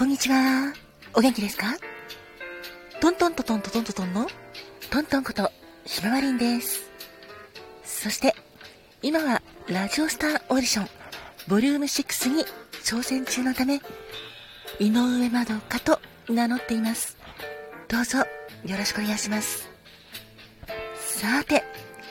[0.00, 0.72] こんにちは。
[1.12, 1.76] お元気ですか？
[3.02, 4.26] トントントントントントントンの
[4.90, 5.52] トントンこと
[5.84, 6.90] ひまわりんです。
[7.84, 8.34] そして、
[9.02, 10.88] 今はラジオスターオーディション
[11.48, 12.46] ボリューム6に
[12.82, 13.82] 挑戦中のため、
[14.78, 17.18] 井上まどかと名乗っています。
[17.86, 18.24] どうぞよ
[18.78, 19.68] ろしくお願いします。
[20.96, 21.62] さて、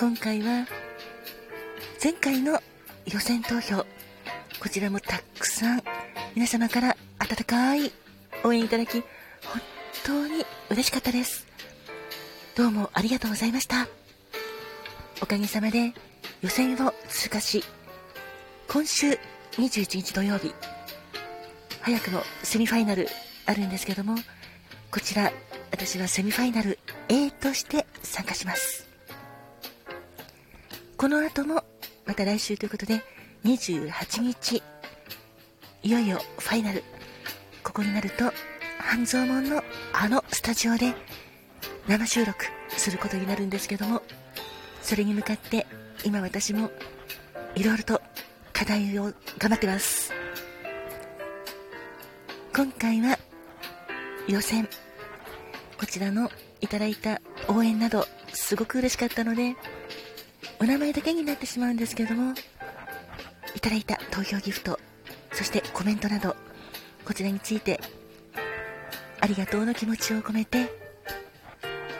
[0.00, 0.66] 今回は
[2.02, 2.62] 前回の
[3.04, 3.84] 予選投票、
[4.58, 5.82] こちらもたくさん
[6.34, 7.90] 皆様から温かい
[8.44, 9.04] 応援いただき、本
[10.04, 11.46] 当に嬉しかったです。
[12.54, 13.88] どうもありがとうございました。
[15.22, 15.94] おかげさまで
[16.42, 17.64] 予選を通過し、
[18.68, 19.12] 今週
[19.52, 20.54] 21日土曜日、
[21.80, 23.08] 早くもセミファイナル
[23.46, 24.16] あるんですけども、
[24.90, 25.32] こちら
[25.70, 26.78] 私はセミファイナル
[27.08, 28.86] A として参加します。
[30.98, 31.64] この後も
[32.04, 33.02] また来週ということで
[33.44, 34.62] 28日
[35.82, 36.82] いよいよファイナル
[37.64, 38.32] ここになると
[38.78, 40.94] 半蔵門のあのスタジオで
[41.88, 44.02] 生収録することになるんですけども
[44.82, 45.66] それに向かって
[46.04, 46.70] 今私も
[47.56, 48.00] いろいろと
[48.52, 50.12] 課題を頑張ってます。
[52.54, 53.18] 今回は
[54.28, 54.68] 予選。
[55.76, 59.56] こちらのいただいた応援などすごく嬉しかったので
[60.60, 62.32] お名前だけになってしまうんですけども
[63.54, 64.78] いただいた投票ギフト
[65.32, 66.36] そしてコメントなど
[67.04, 67.80] こちらについて
[69.20, 70.70] ありがとうの気持ちを込めて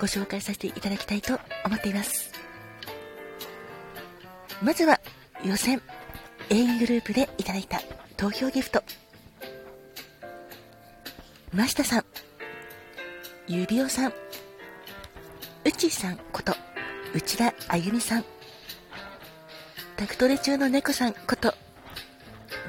[0.00, 2.32] ご紹介させていただきたいと思っています
[4.62, 5.00] まずは
[5.44, 5.80] 予選
[6.48, 7.80] A グループでいただいた
[8.16, 8.82] 投票ギフト
[11.52, 12.04] 真下さん
[13.46, 14.12] 指輪さん
[15.64, 16.54] うちさんこと
[17.14, 18.24] 内田あゆみさん
[20.00, 21.52] タクトレ中の猫さんこと、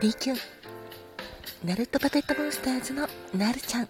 [0.02, 0.51] リキュン。
[1.64, 3.90] ナルトパペットモンスターズのナルちゃん。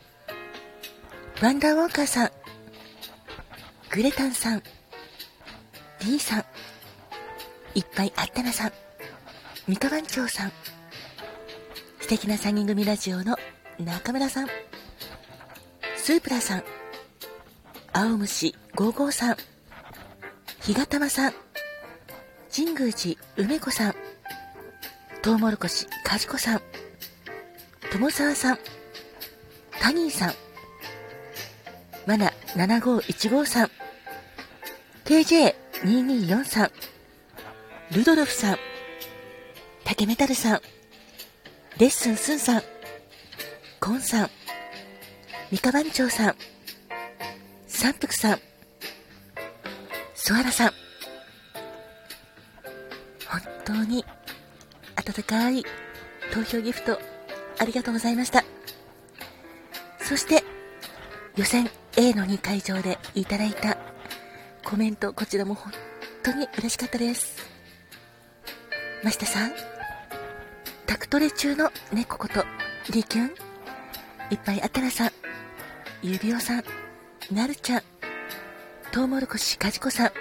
[1.41, 2.31] ワンダーウォーカーさん。
[3.92, 4.64] グレタンさん。
[5.99, 6.45] D さん。
[7.73, 8.71] いっぱいあったなさん。
[9.67, 10.52] 三河番長さん。
[12.02, 13.37] 素敵な3人組ラジオの
[13.80, 14.48] 中村さん。
[15.95, 16.64] スープラさん。
[17.93, 19.37] 青虫55さん。
[20.61, 21.33] ひがたまさん。
[22.54, 23.95] 神宮寺梅子さん、
[25.21, 26.61] トウモロコシかじこさん、
[27.94, 28.60] 友沢さん、
[29.82, 30.34] タニーさん、
[32.08, 33.70] マナ7515さん、
[35.04, 36.72] KJ224 さん、
[37.94, 38.58] ルドルフさん、
[39.84, 40.62] 竹メタルさん、
[41.80, 42.62] レッスンスンさん、
[43.82, 44.30] コンさん、
[45.52, 46.36] 三河番長さん、
[47.68, 48.40] 三福さん、
[50.16, 50.72] ソアラさん、
[53.28, 54.06] 本当に
[54.96, 55.66] 温かい
[56.32, 56.98] 投票ギフト
[57.60, 58.44] ありがとうございました。
[60.00, 60.44] そして
[61.38, 63.78] 予選 A の2会場でいただいた
[64.64, 65.72] コメント、こちらも本
[66.23, 67.38] 当に嬉しかったです。
[69.04, 69.52] ましたさん、
[70.86, 72.45] タクトレ中の猫こと、
[72.92, 73.26] リキュン、
[74.30, 75.11] いっぱいあたらさん、
[76.04, 76.64] 指輪さん、
[77.32, 77.82] なるちゃん、
[78.92, 80.11] トウモロコシかじこさん、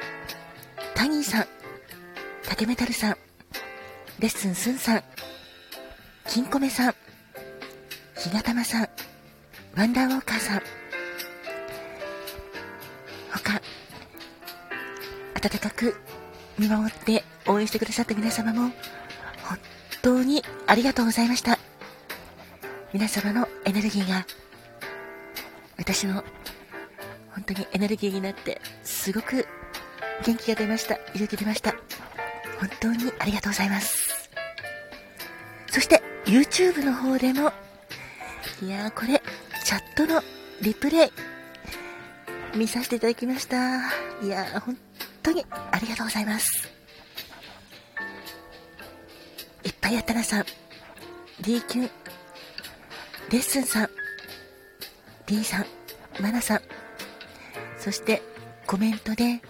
[0.95, 1.47] タニーさん、
[2.49, 3.17] 竹メタルさん、
[4.19, 5.03] レッスンスンさん、
[6.27, 6.95] 金米さん、
[8.21, 8.89] ひがたまさん、
[9.75, 10.63] ワンダーウォーカーさん、
[13.33, 13.63] 他、
[15.37, 15.97] 温かく
[16.59, 18.73] 見守って応援してくださった皆様も、
[19.43, 19.59] 本
[20.03, 21.59] 当にありがとうございました。
[22.93, 24.27] 皆様のエネルギーが、
[25.79, 26.23] 私の
[27.31, 29.47] 本当にエネルギーになって、すごく
[30.27, 30.97] 元気が出ました。
[31.15, 31.75] 勇気出ました。
[32.61, 34.29] 本当にありがとうございます。
[35.71, 37.51] そして、YouTube の方でも、
[38.63, 39.23] いやーこれ、
[39.65, 40.23] チャットの
[40.61, 41.11] リプレイ、
[42.55, 43.57] 見させていただきました。
[44.23, 44.77] いやー本
[45.23, 46.69] 当にありがとうございます。
[49.65, 50.45] いっぱいやったなさん、
[51.41, 51.91] D キュン、
[53.31, 53.89] レッスンさん、
[55.25, 55.67] D さん、
[56.21, 56.61] マナさん、
[57.79, 58.21] そして
[58.67, 59.41] コメントで、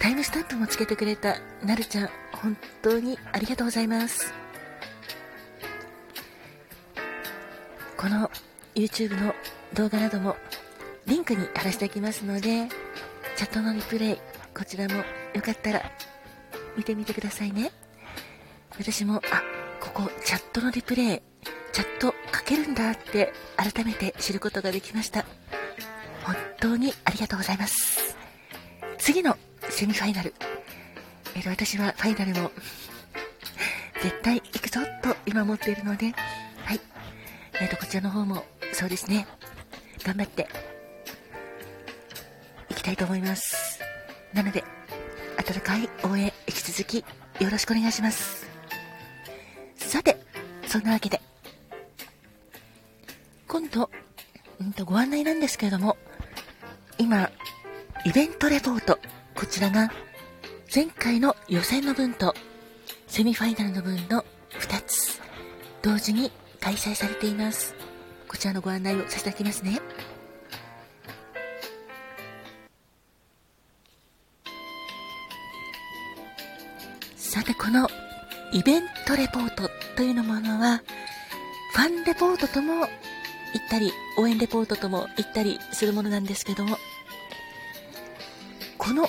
[0.00, 4.34] タイムスタンプもつけてくれたなるちゃん、本当にありがとうございます。
[8.04, 8.30] この
[8.74, 9.34] YouTube の
[9.72, 10.36] 動画なども
[11.06, 12.68] リンクに貼らせておきますので、
[13.34, 14.18] チャットのリプレイ、
[14.54, 14.96] こちらも
[15.32, 15.90] よかったら
[16.76, 17.72] 見てみてくださいね。
[18.78, 19.42] 私も、あ、
[19.80, 21.22] ここチャットのリプレイ、
[21.72, 25.24] チャット書けるんだって改めて知ることができました。
[26.24, 28.18] 本当にありがとうございます。
[28.98, 29.34] 次の
[29.70, 30.34] セミファイナル。
[31.36, 32.50] えー、私はファイナルも
[34.02, 36.12] 絶対行くぞと今思っているので、
[37.60, 39.26] えっ、と、こちらの方も、そうですね、
[40.02, 40.48] 頑張って、
[42.68, 43.80] いきたいと思います。
[44.32, 44.64] なので、
[45.38, 47.04] 温かい応援、引き続き、
[47.42, 48.46] よろしくお願いします。
[49.76, 50.16] さて、
[50.66, 51.20] そんなわけで、
[53.46, 53.88] 今度、
[54.62, 55.96] んと、ご案内なんですけれども、
[56.98, 57.30] 今、
[58.04, 58.98] イベントレポート、
[59.34, 59.92] こちらが、
[60.74, 62.34] 前回の予選の分と、
[63.06, 64.24] セミファイナルの分の
[64.58, 65.20] 2つ、
[65.82, 66.32] 同時に
[66.64, 67.74] 開催されています。
[68.26, 69.82] こちらのご案内をさせていただきますね。
[77.16, 77.86] さて、この
[78.52, 80.80] イベントレポートというのものは、
[81.74, 82.88] ファンレポートとも言っ
[83.68, 86.78] たり、応援レポートとも言ったりするものなんですけども、
[88.78, 89.06] この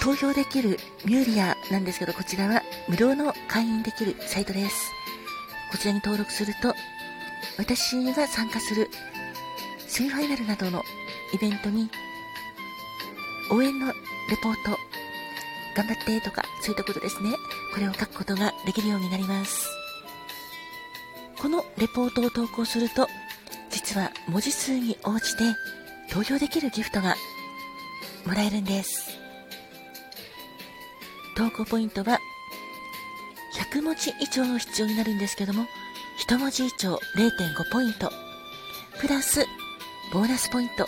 [0.00, 4.90] 投票できるミューリアなんですけど、こちらは無料の会員できるサイトです。
[5.74, 6.72] こちらに登録すると、
[7.58, 8.88] 私が参加する
[9.88, 10.84] セミファイナルなどの
[11.34, 11.90] イベントに
[13.50, 13.92] 応援のレ
[14.40, 14.78] ポート、
[15.76, 17.30] 頑張ってとか、そういったことですね。
[17.74, 19.68] これを書くことができるようになります。
[21.42, 23.08] このレポートを投稿すると、
[23.70, 25.42] 実は文字数に応じて
[26.08, 27.16] 投票できるギフトが
[28.24, 29.10] もらえるんです。
[31.36, 32.20] 投稿ポイントは
[33.54, 35.66] 100文字以上必要になるんですけども、
[36.26, 38.10] 1文字以上0.5ポイント、
[39.00, 39.46] プラス
[40.12, 40.86] ボーナスポイント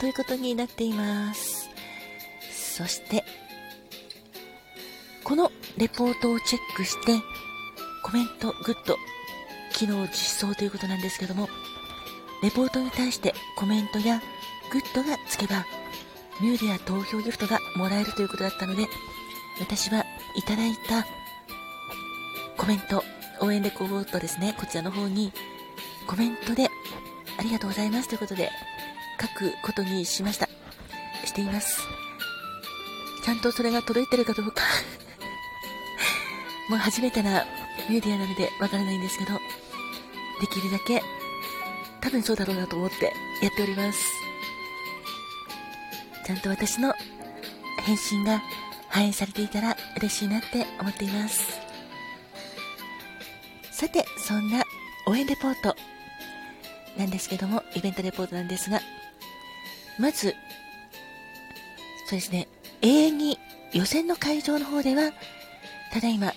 [0.00, 1.68] ということになっています。
[2.50, 3.24] そして、
[5.24, 7.20] このレポートをチェックして、
[8.02, 8.96] コメント、グッド、
[9.72, 11.48] 機能実装ということなんですけども、
[12.42, 14.22] レポートに対してコメントや
[14.72, 15.66] グッドがつけば、
[16.40, 18.86] ミューリア投票ギフトがもらえるということだったので、
[19.60, 20.04] 私は
[20.36, 21.06] いただいた
[22.58, 23.04] コメント、
[23.40, 25.32] 応援レポートですね、こちらの方に
[26.08, 26.68] コメントで
[27.38, 28.50] ありがとうございますということで
[29.20, 30.48] 書くことにしました。
[31.24, 31.80] しています。
[33.24, 34.62] ちゃんとそれが届いてるかどうか
[36.68, 37.46] もう初めてな
[37.88, 39.34] メディアなのでわからないんですけど、
[40.40, 41.02] できるだけ
[42.00, 44.00] 多分そうだろうなと思ってやっております。
[46.26, 46.92] ちゃんと私の
[47.84, 48.42] 返信が
[48.88, 51.57] 反映されていたら嬉しいなって思っています。
[53.78, 54.64] さて、そんな
[55.06, 55.76] 応援レポート
[56.96, 58.80] なんですけども、イベントレポートなんですが、
[60.00, 60.34] まず、
[62.08, 62.48] そうですね、
[62.82, 63.38] 永遠に
[63.72, 65.12] 予選の会場の方では、
[65.92, 66.32] ただいま、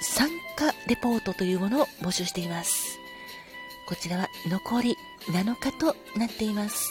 [0.00, 3.00] 参加レポートというものを募集しています。
[3.88, 4.96] こちらは残り
[5.26, 6.88] 7日となっています。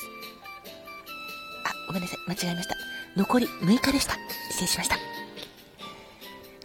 [1.64, 2.76] あ、ごめんなさい、間違えました。
[3.16, 4.18] 残り6日でした。
[4.52, 5.09] 失礼しました。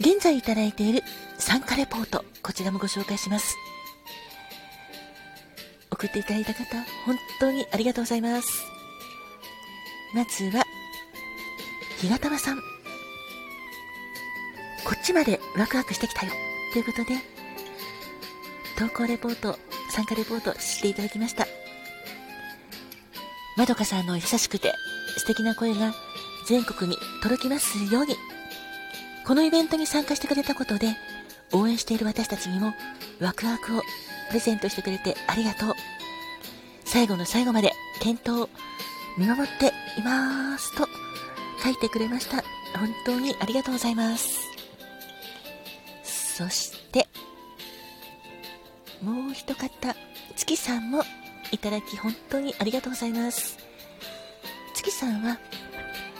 [0.00, 1.02] 現在いただいている
[1.38, 3.56] 参加レポート、こちらもご紹介します。
[5.90, 6.64] 送っていただいた方、
[7.06, 8.48] 本当にありがとうございます。
[10.14, 10.64] まずは、
[12.00, 12.56] 日がたまさん。
[14.84, 16.32] こっちまでワクワクしてきたよ。
[16.72, 17.16] ということで、
[18.76, 19.58] 投稿レポート、
[19.90, 21.46] 参加レポートしていただきました。
[23.56, 24.74] まどかさんの優しくて
[25.16, 25.94] 素敵な声が
[26.48, 28.33] 全国に届きますように。
[29.26, 30.96] このイベントに参加してくれたことで、
[31.52, 32.74] 応援している私たちにも
[33.20, 33.82] ワクワクを
[34.28, 35.74] プレゼントしてくれてありがとう。
[36.84, 38.48] 最後の最後まで検討を
[39.16, 40.86] 見守っていますと
[41.62, 42.44] 書いてくれました。
[42.78, 44.40] 本当にありがとうございます。
[46.02, 47.06] そして、
[49.00, 49.94] もう一方、
[50.36, 51.02] 月さんも
[51.52, 53.56] いただき本当にありがとうございます。
[54.74, 55.38] 月さんは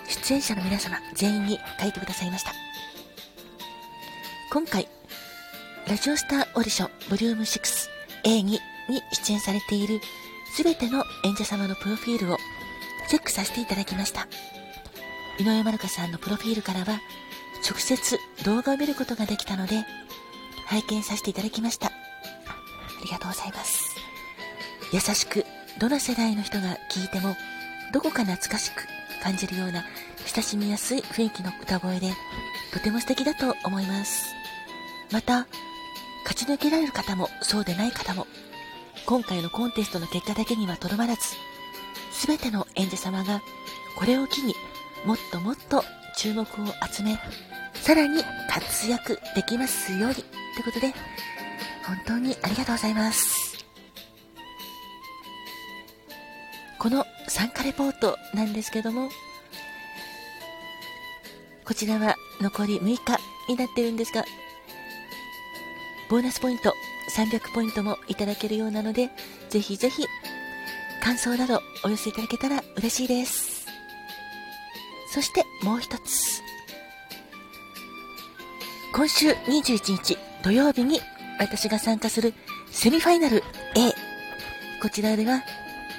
[0.08, 2.63] 出演者の皆様全員に書いてくださいました。
[4.54, 4.87] 今回、
[5.88, 8.61] ラジオスターオーディションボリューム 6A2 に
[9.11, 10.00] 出演されている
[10.54, 12.37] すべての演者様のプロフィールを
[13.08, 14.28] チェックさせていただきました。
[15.40, 17.00] 井上まるかさんのプロフィールからは
[17.68, 19.84] 直接動画を見ることができたので
[20.66, 21.88] 拝見させていただきました。
[21.88, 21.90] あ
[23.02, 23.96] りがとうございます。
[24.92, 25.44] 優しく
[25.80, 27.34] どの世代の人が聴いても
[27.92, 28.87] どこか懐かしく
[29.20, 29.84] 感じるような
[30.32, 32.12] 親しみやすい雰囲気の歌声で
[32.73, 34.32] とても素敵だと思います。
[35.11, 35.46] また、
[36.25, 38.26] 勝ち抜けられる方もそうでない方も
[39.06, 41.20] 今回のコンテストの結果だけにはとどまらず
[42.26, 43.42] 全ての演者様が
[43.99, 44.54] これを機に
[45.04, 45.84] もっともっと
[46.16, 46.46] 注目を
[46.90, 47.18] 集め
[47.75, 50.25] さらに活躍できますようにという
[50.64, 50.94] ことで
[51.84, 53.44] 本当にありがとうございます。
[56.78, 59.08] この参加レポートなんですけども、
[61.64, 63.18] こちらは残り6日
[63.49, 64.23] になってるんですが、
[66.14, 66.73] ボーナスポイント
[67.16, 69.11] 300ポイントもいただけるようなので、
[69.49, 70.04] ぜひぜひ、
[71.02, 73.66] 感想などお寄せいただけたら嬉しいです。
[75.12, 76.40] そしてもう一つ。
[78.94, 81.00] 今週21日土曜日に
[81.40, 82.33] 私が参加する
[82.71, 83.42] セミファイナル
[83.75, 83.90] A。
[84.80, 85.42] こちらでは、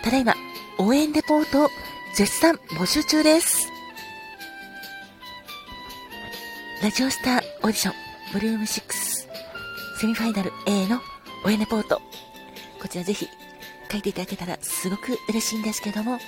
[0.02, 0.34] ただいま
[0.78, 1.70] 応援レポートを
[2.16, 3.68] 絶賛募集中です。
[6.82, 7.96] ラジオスターオーディション
[8.32, 9.05] ボリューム6
[9.98, 11.02] セミファイナル A の
[11.46, 12.02] 応援レポート。
[12.82, 13.28] こちらぜひ
[13.90, 16.20] 書いていただけたらすごく嬉しいんですけども、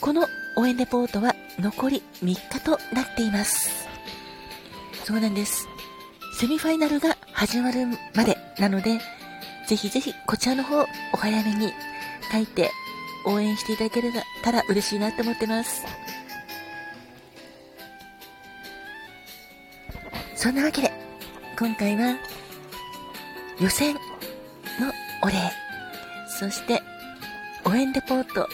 [0.00, 3.88] この応援レポートは残り3日となっています。
[5.04, 5.66] そうなんです。
[6.38, 9.00] セミファイナルが始まるまでなので、
[9.66, 11.72] ぜひぜひこちらの方お早めに
[12.30, 12.70] 書いて
[13.24, 14.02] 応援していただけ
[14.42, 15.82] たら嬉しいなって思ってます。
[20.34, 21.03] そんなわけで、
[21.56, 22.16] 今回は
[23.60, 24.00] 予選の
[25.22, 25.34] お礼、
[26.40, 26.82] そして
[27.64, 28.48] 応援レポート、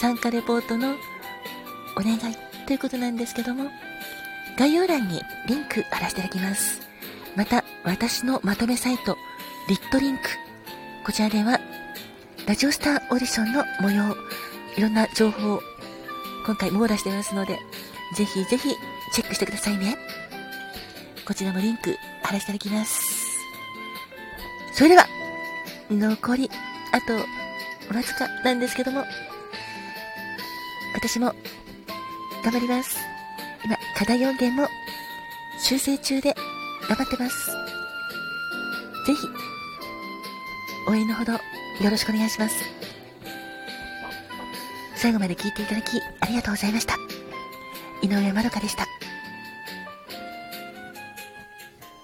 [0.00, 0.94] 参加レポートの
[1.98, 2.18] お願い
[2.66, 3.70] ということなんですけども、
[4.58, 6.80] 概要欄にリンク貼らせていただきます。
[7.36, 9.18] また、私のまとめサイト、
[9.68, 10.22] リットリンク。
[11.04, 11.60] こちらでは、
[12.46, 14.16] ラジオスターオーディションの模様、
[14.78, 15.60] いろんな情報、
[16.46, 17.58] 今回網羅していますので、
[18.16, 18.70] ぜひぜひ
[19.12, 19.98] チェックしてくださいね。
[21.26, 23.00] こちらもリンク貼らせていただきます。
[24.72, 25.06] それでは、
[25.90, 26.50] 残り、
[26.92, 27.14] あと、
[27.94, 29.04] わずかなんですけども、
[30.94, 31.32] 私も、
[32.42, 32.96] 頑張ります。
[33.64, 34.68] 今、課題音源も
[35.58, 36.34] 修正中で
[36.88, 37.50] 頑張ってます。
[39.06, 39.28] ぜひ、
[40.88, 41.40] 応援のほどよ
[41.90, 42.56] ろしくお願いします。
[44.96, 46.96] 最後まで聞いていただきありがとうございました。
[48.02, 48.95] 井上まどかでした。